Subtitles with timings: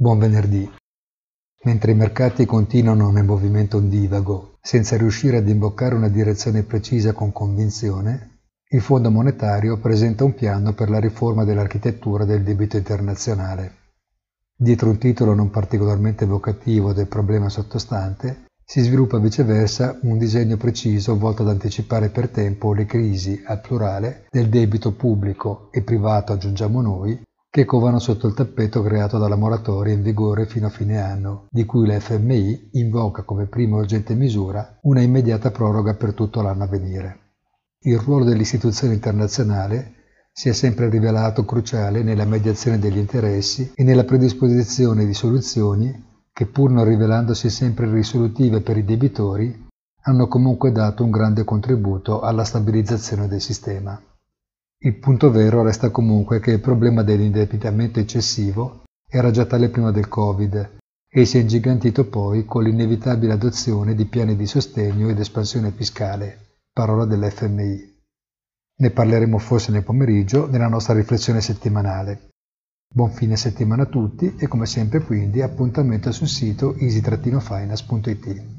[0.00, 0.70] Buon venerdì.
[1.64, 7.32] Mentre i mercati continuano nel movimento ondivago, senza riuscire ad imboccare una direzione precisa con
[7.32, 13.72] convinzione, il Fondo monetario presenta un piano per la riforma dell'architettura del debito internazionale.
[14.56, 21.18] Dietro un titolo non particolarmente evocativo del problema sottostante, si sviluppa viceversa un disegno preciso
[21.18, 26.80] volto ad anticipare per tempo le crisi, al plurale, del debito pubblico e privato, aggiungiamo
[26.80, 27.20] noi,
[27.50, 31.64] che covano sotto il tappeto creato dalla moratoria in vigore fino a fine anno, di
[31.64, 37.18] cui l'FMI invoca come prima urgente misura una immediata proroga per tutto l'anno a venire.
[37.80, 39.94] Il ruolo dell'istituzione internazionale
[40.32, 46.46] si è sempre rivelato cruciale nella mediazione degli interessi e nella predisposizione di soluzioni che
[46.46, 49.66] pur non rivelandosi sempre risolutive per i debitori,
[50.02, 54.00] hanno comunque dato un grande contributo alla stabilizzazione del sistema.
[54.80, 60.06] Il punto vero resta comunque che il problema dell'indebitamento eccessivo era già tale prima del
[60.06, 60.76] Covid
[61.10, 66.58] e si è ingigantito poi con l'inevitabile adozione di piani di sostegno ed espansione fiscale,
[66.72, 67.96] parola dell'FMI.
[68.80, 72.28] Ne parleremo forse nel pomeriggio nella nostra riflessione settimanale.
[72.94, 78.57] Buon fine settimana a tutti e come sempre quindi appuntamento sul sito easy-finance.it.